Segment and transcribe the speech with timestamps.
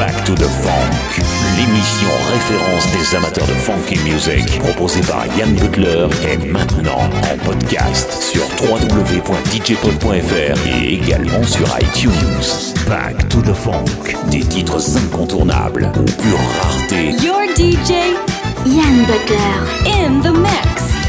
[0.00, 1.20] Back to the Funk,
[1.58, 8.10] l'émission référence des amateurs de funky music, proposée par Yann Butler, est maintenant en podcast
[8.22, 10.16] sur www.djpod.fr
[10.66, 12.72] et également sur iTunes.
[12.88, 17.10] Back to the Funk, des titres incontournables ou pure rareté.
[17.22, 18.16] Your DJ,
[18.64, 20.99] Yann Butler, in the mix.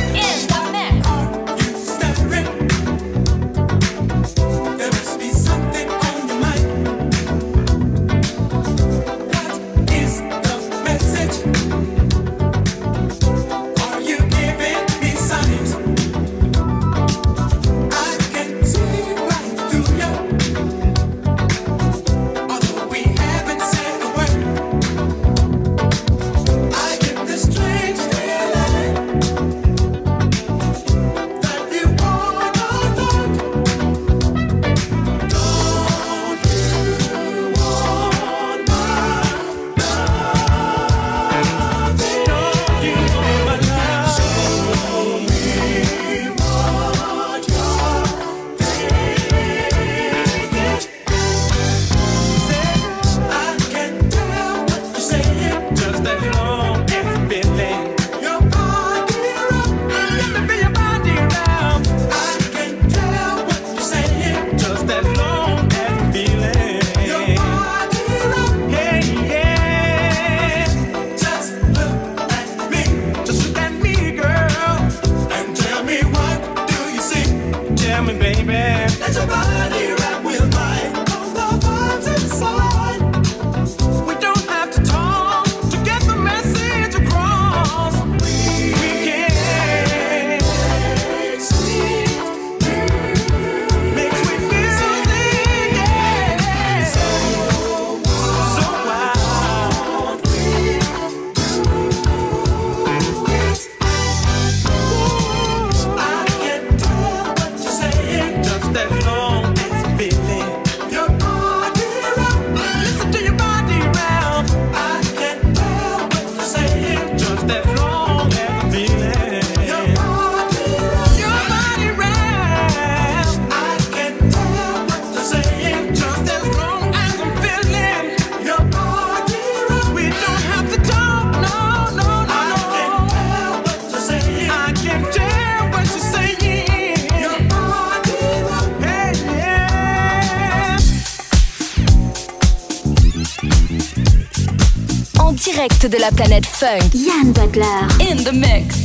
[145.87, 146.93] De la planète funk.
[146.93, 147.87] Yann Butler.
[147.99, 148.80] In the mix.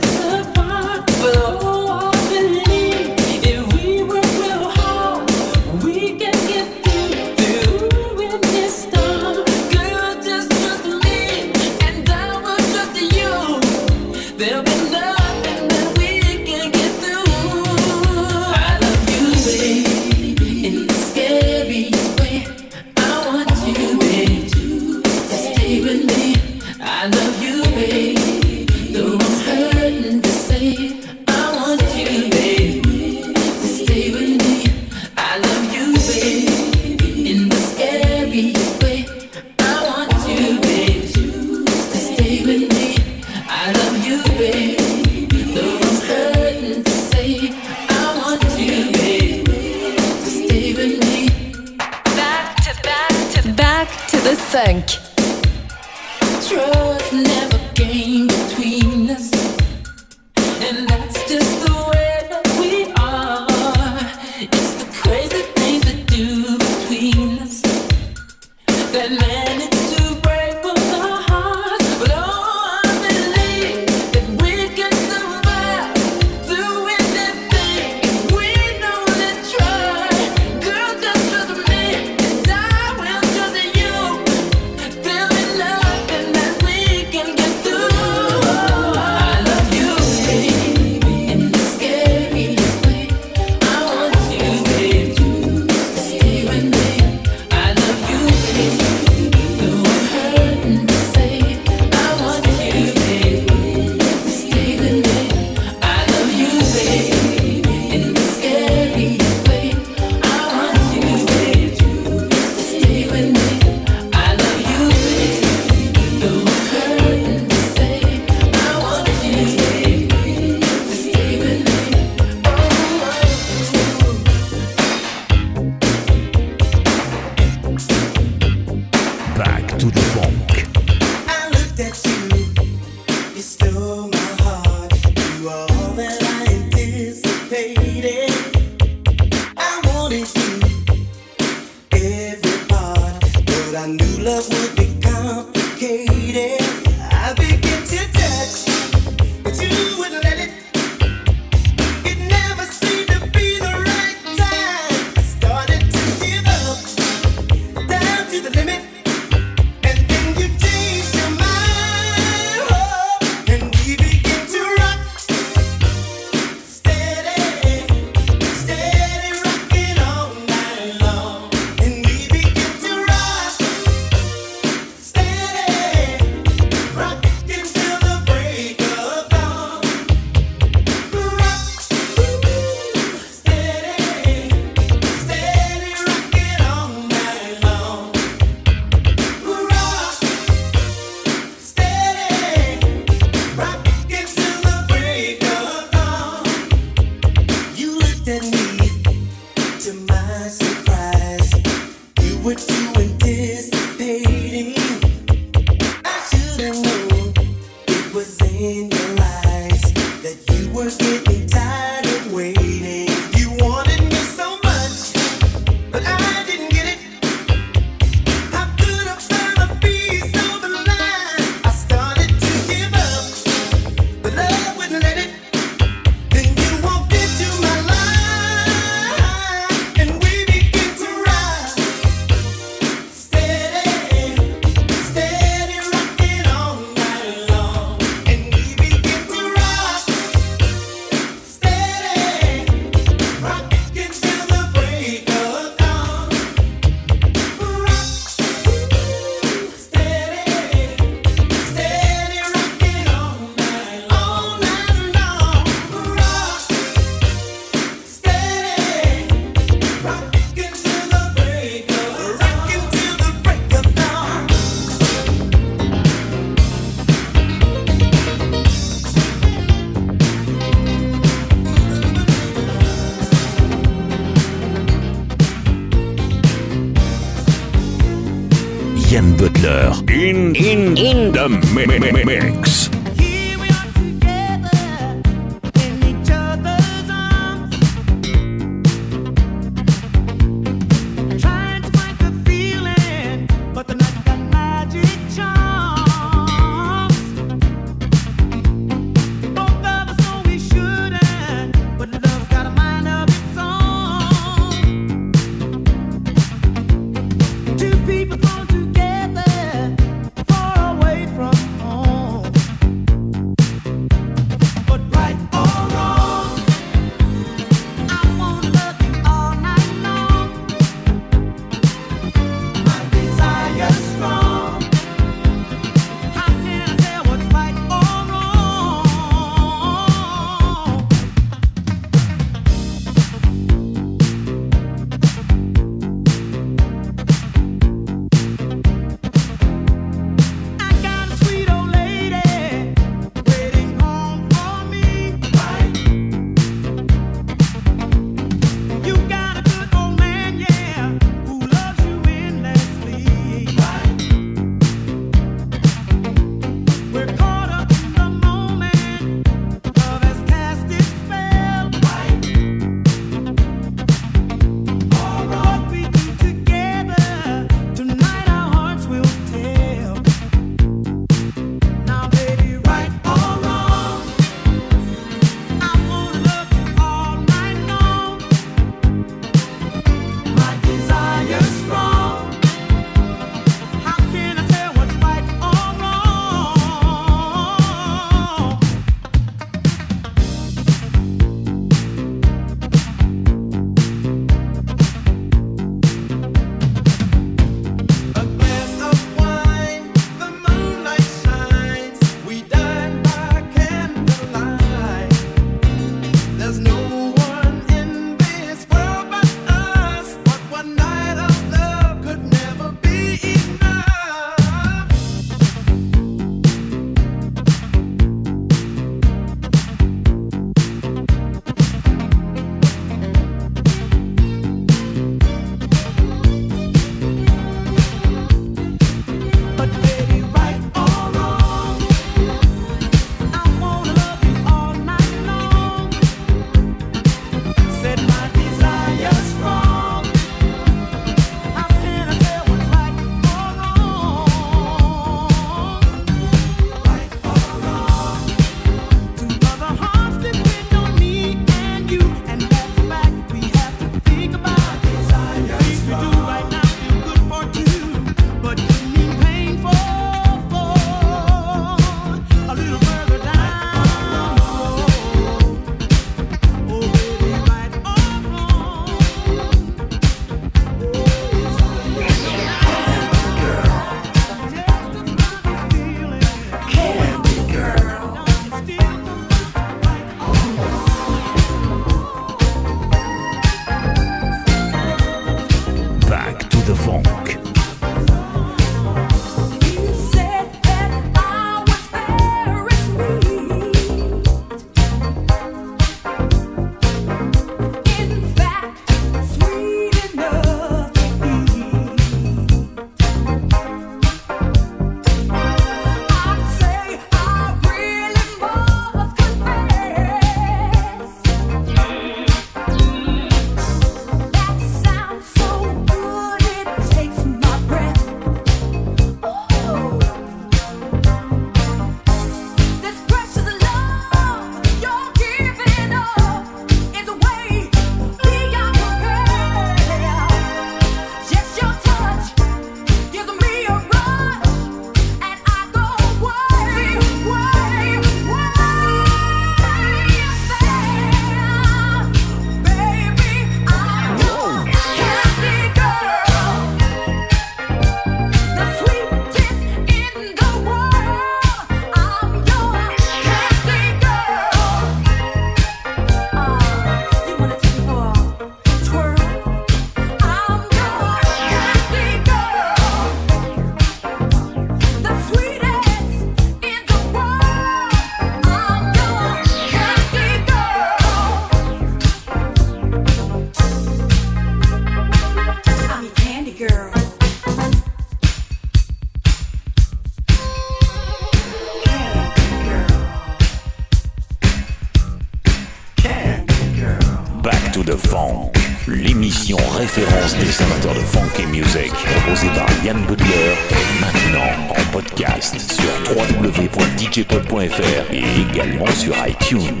[598.32, 600.00] Et également sur iTunes.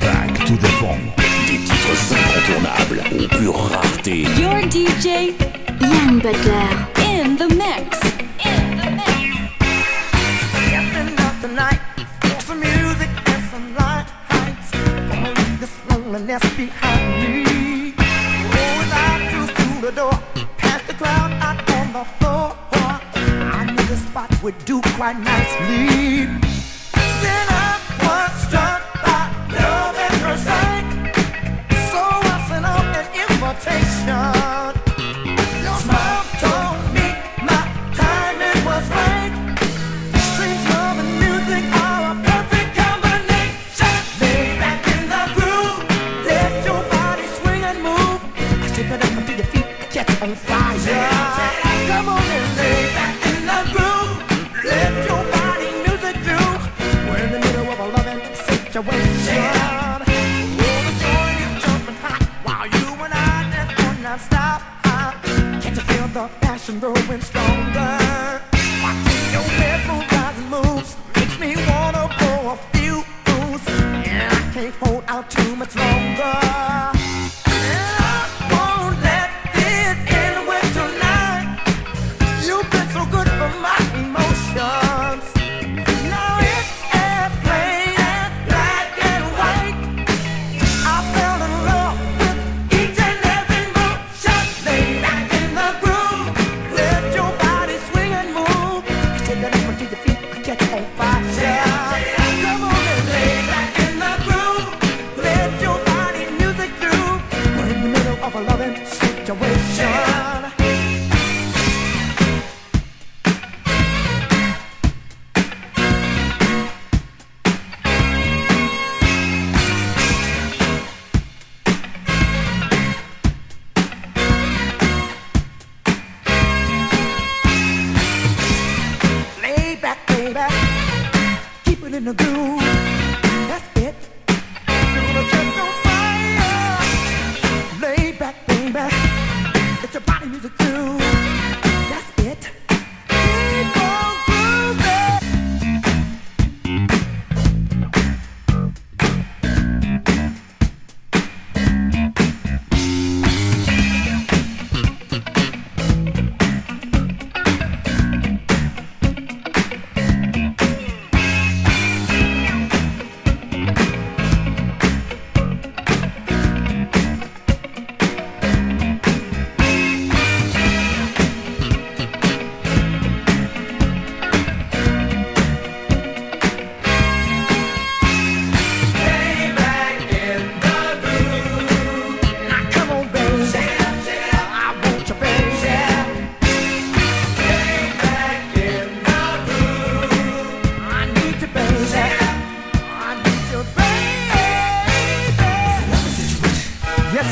[0.00, 1.00] Back to the funk.
[1.46, 4.22] Des titres incontournables aux pure rareté.
[4.38, 5.32] Your DJ,
[5.80, 6.53] Yann Butler.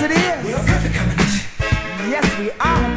[0.03, 2.11] Yes, combination.
[2.11, 2.92] Yes, we are.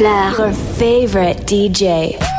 [0.00, 2.29] Butler, her favorite DJ.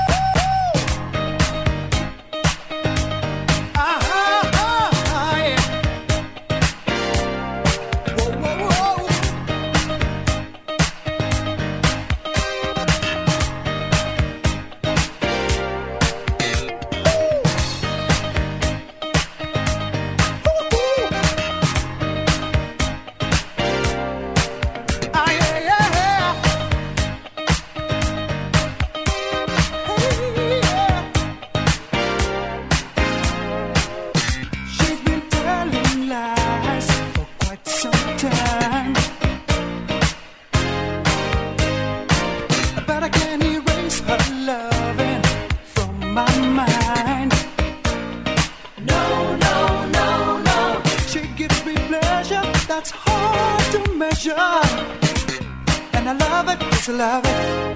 [56.85, 57.75] to love it.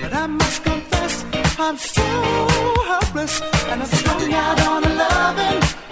[0.00, 1.24] But I must confess,
[1.58, 2.02] I'm so
[2.86, 5.85] helpless, and I'm strung out on a loving.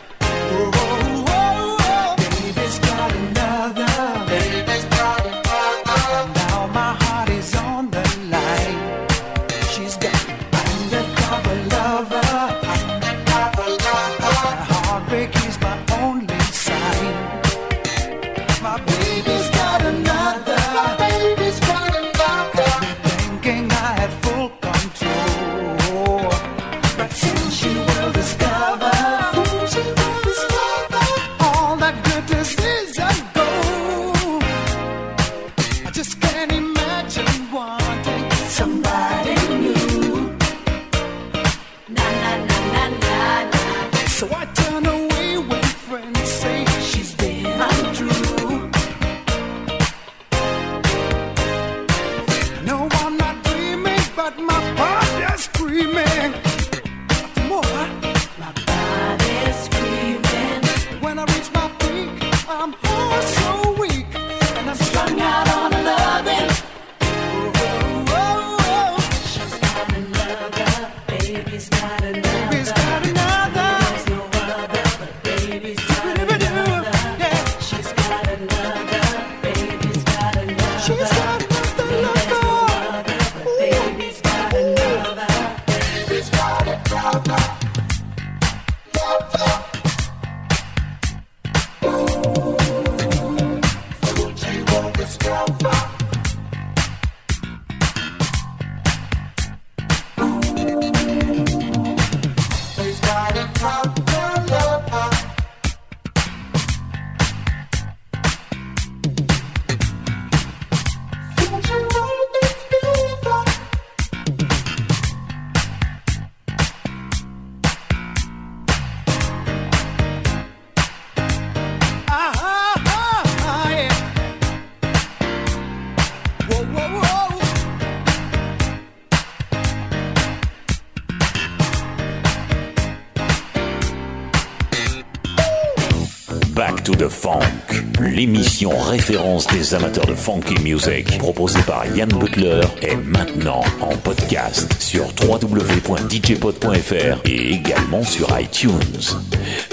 [138.95, 145.07] référence des amateurs de funky music, proposée par Yann Butler, est maintenant en podcast sur
[145.21, 148.71] www.djpod.fr et également sur iTunes.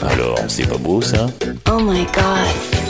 [0.01, 1.27] Alors, c'est pas beau ça?
[1.71, 2.80] Oh my god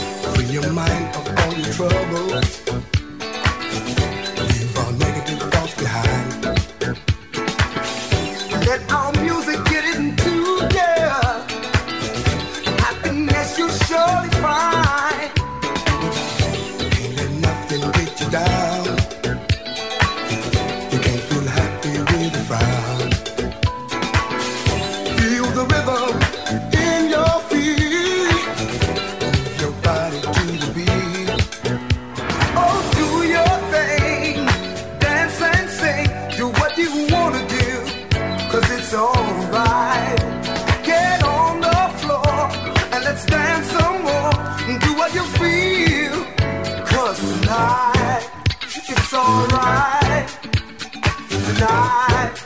[51.28, 52.44] Tonight,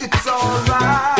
[0.00, 1.13] it's alright.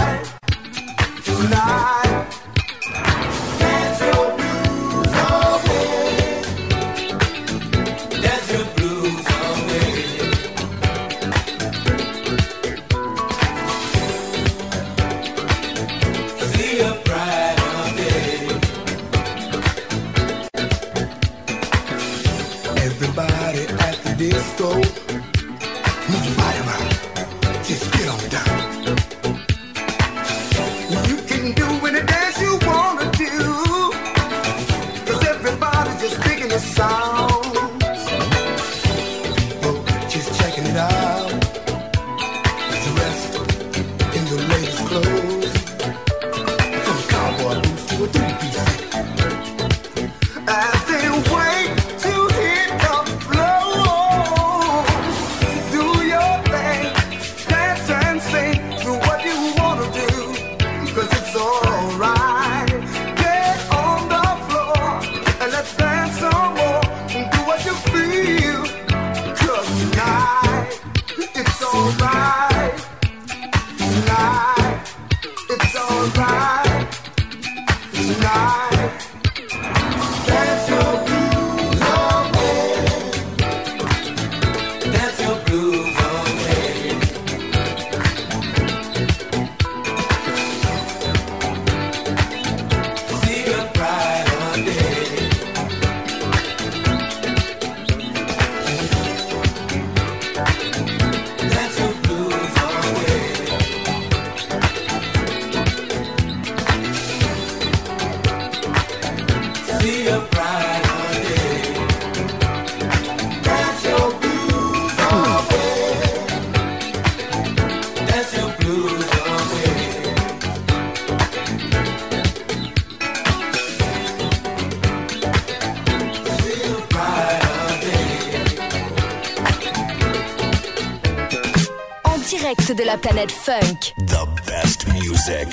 [132.85, 133.95] De la planète funk.
[133.99, 135.49] The best music.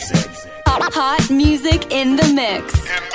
[0.66, 2.74] Hot music in the mix.
[2.74, 3.11] In the mix.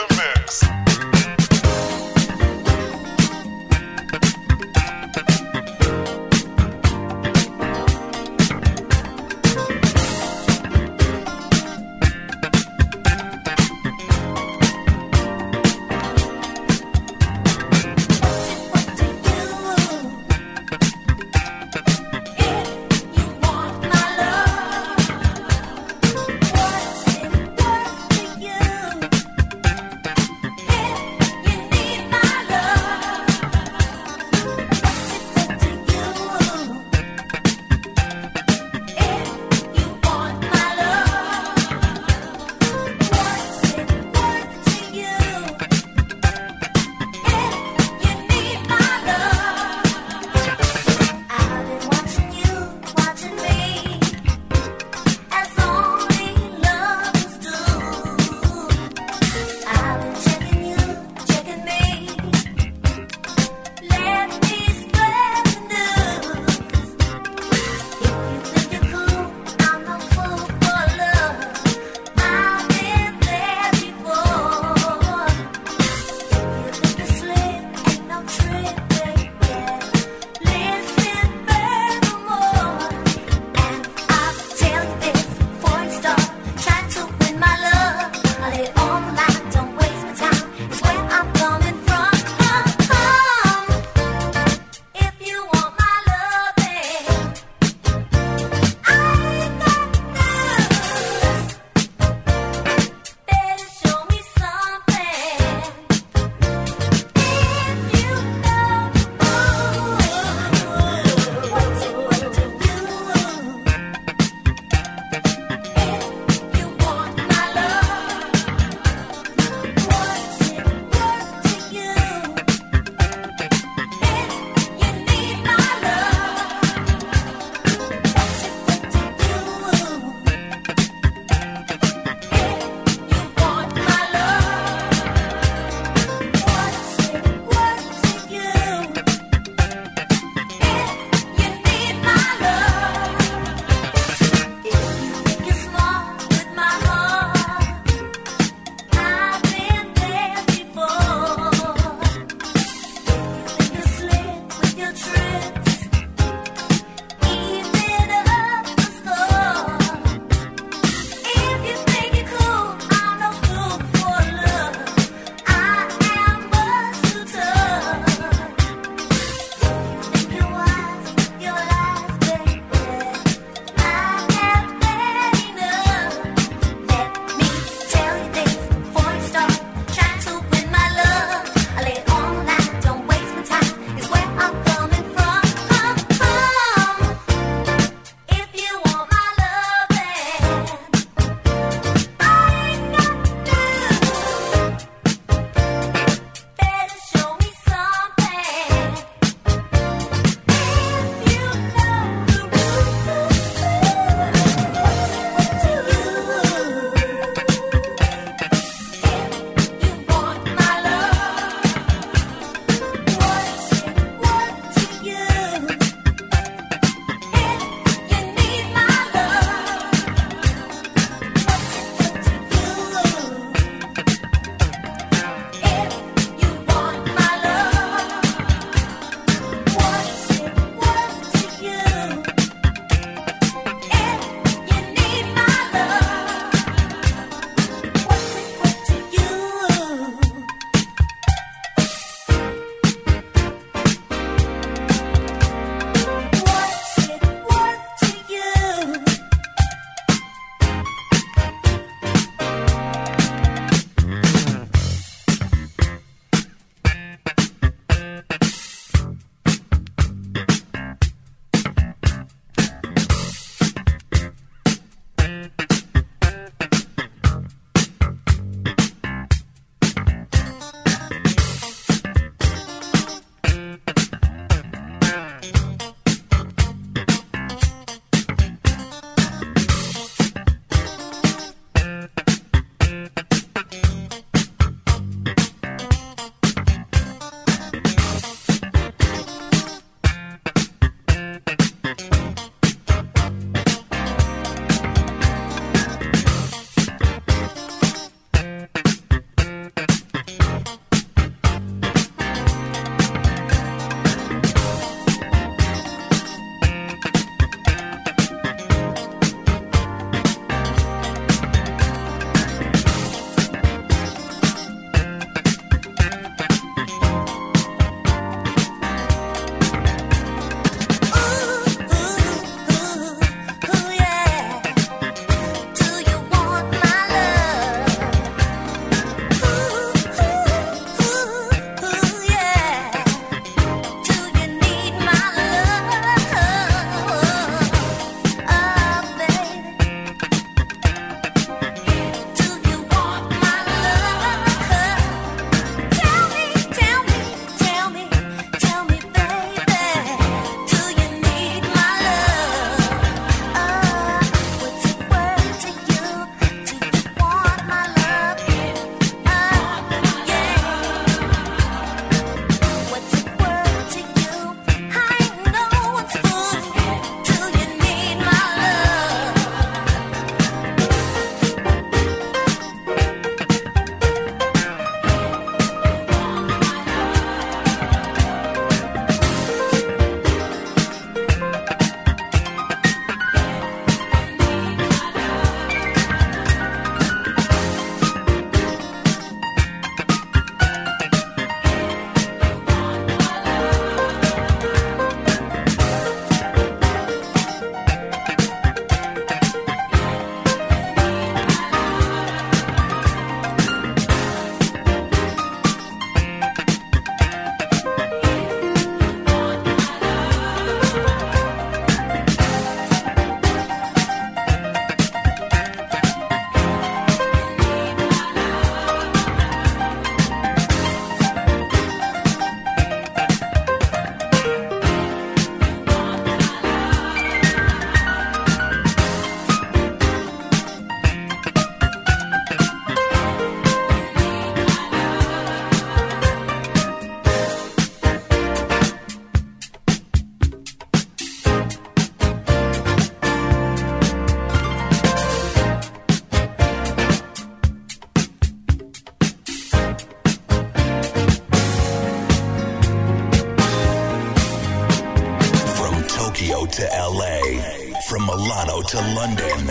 [458.89, 459.66] To London.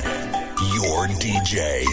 [0.73, 1.85] Your DJ.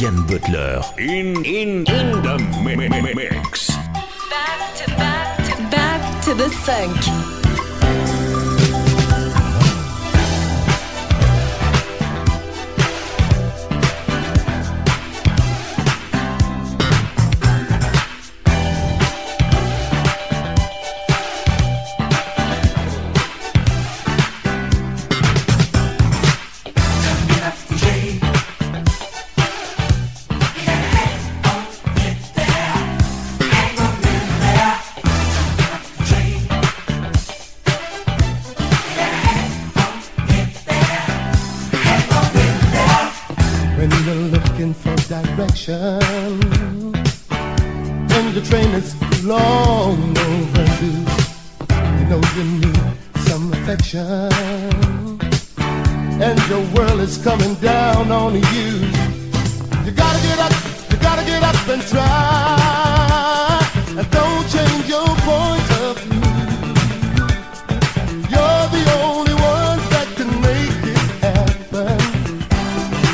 [0.00, 0.82] Yann Butler.
[0.98, 3.68] In, in, in the mi- mi- mi- mix.
[4.30, 7.45] Back to back to back to the funk.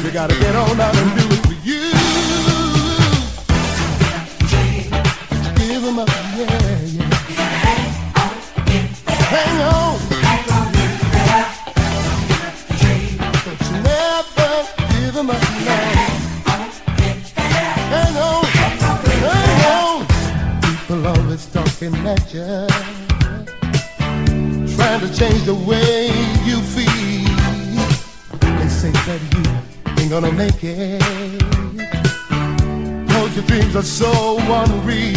[0.03, 1.93] You gotta get on out and do it for you.
[9.31, 10.01] Hang on.
[10.03, 10.49] You.
[17.77, 18.45] Hang on,
[19.07, 20.07] hang on.
[20.63, 22.29] People always talking at
[24.75, 26.09] trying to change the way
[26.45, 26.89] you feel.
[28.59, 29.72] They say that you
[30.21, 31.01] gonna make it.
[33.09, 35.17] Cause your dreams are so unreal.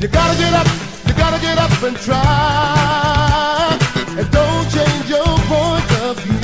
[0.00, 0.68] You gotta get up,
[1.08, 3.76] you gotta get up and try.
[4.16, 6.38] And don't change your point of view.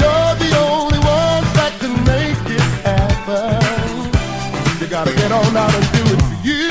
[0.00, 3.62] You're the only one that can make it happen.
[4.80, 6.66] You gotta get on out and do it for you.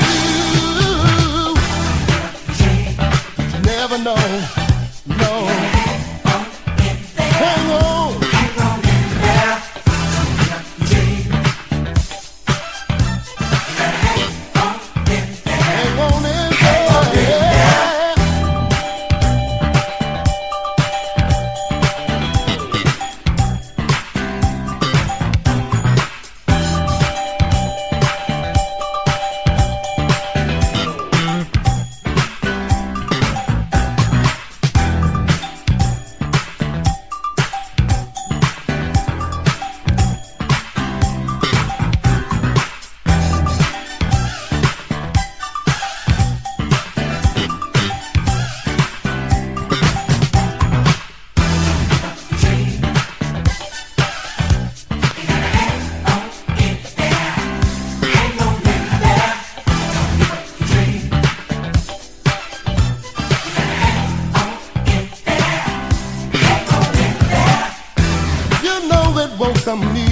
[3.52, 4.22] You never know,
[5.06, 5.65] no.
[69.78, 70.05] Won't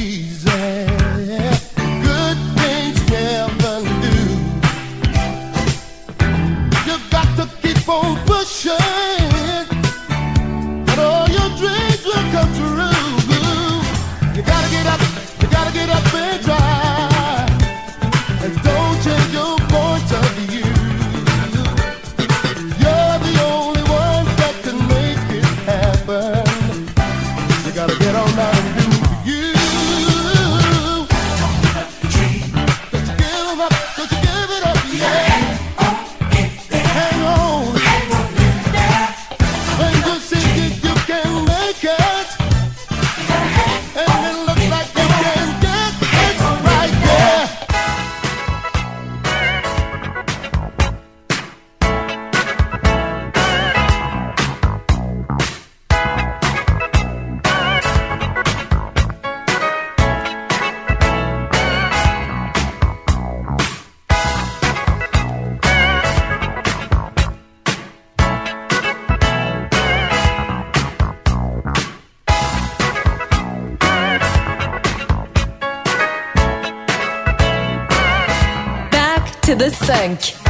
[80.05, 80.43] to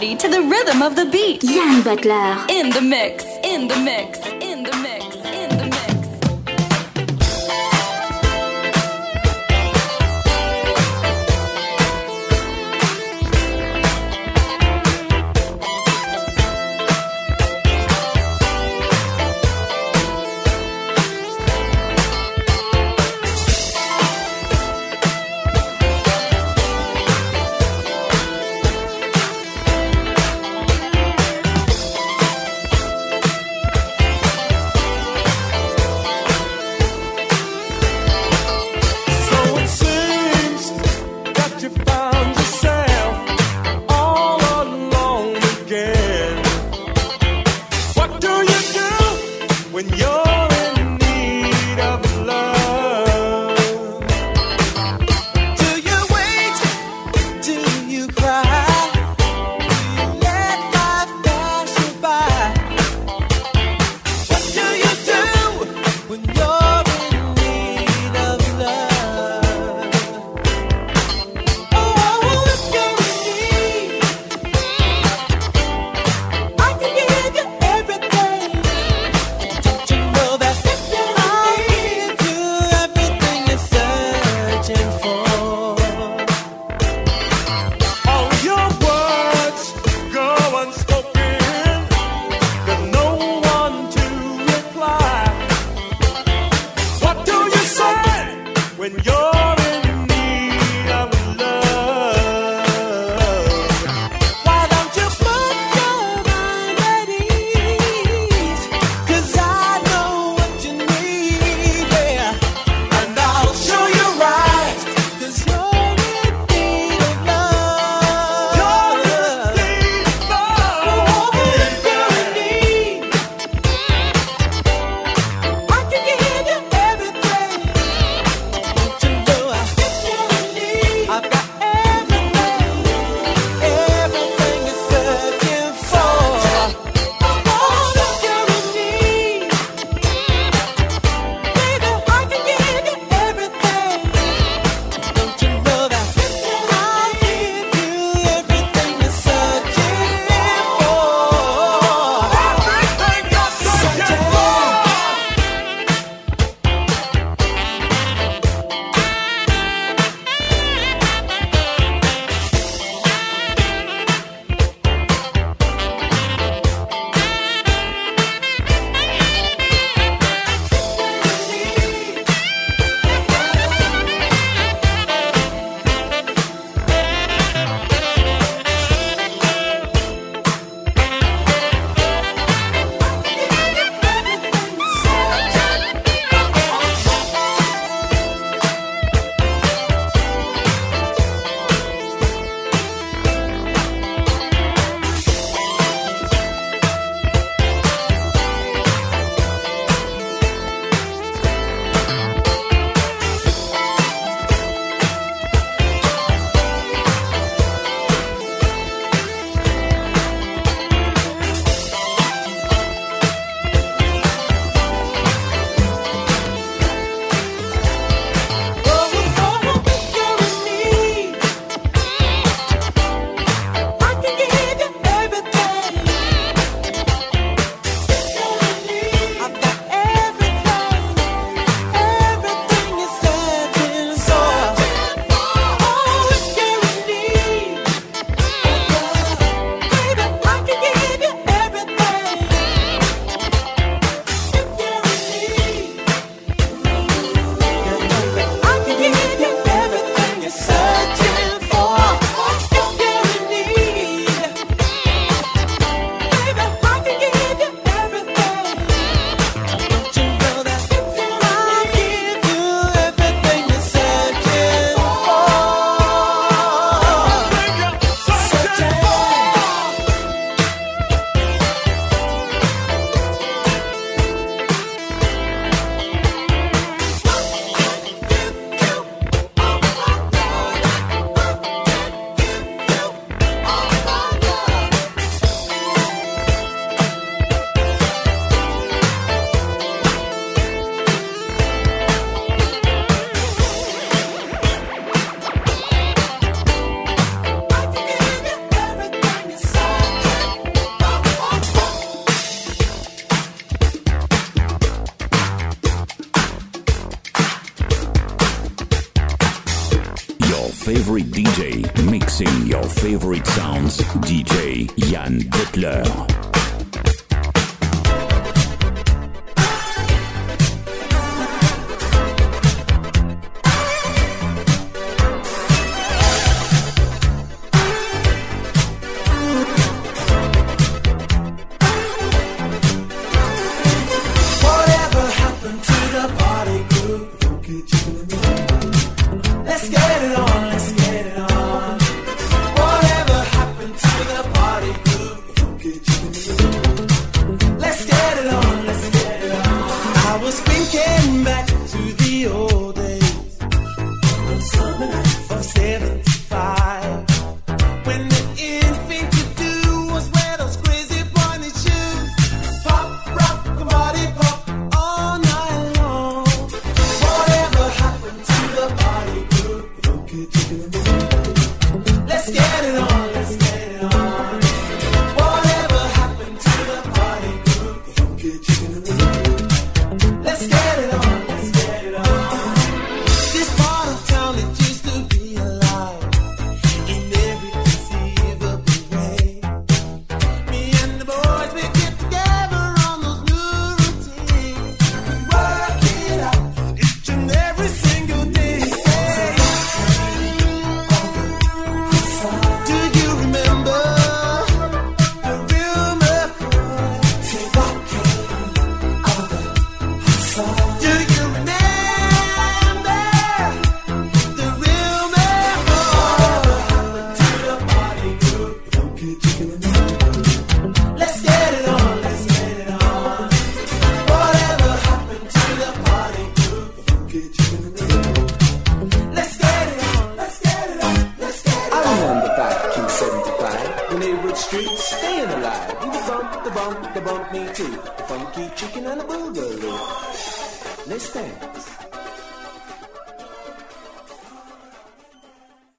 [0.00, 1.44] body to the rhythm of the beat.
[1.44, 2.46] Yann Butler.
[2.48, 4.29] In the mix, in the mix.